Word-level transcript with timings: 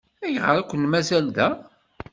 Ayɣer 0.25 0.55
ay 0.57 0.63
ken-mazal 0.69 1.27
da? 1.35 1.49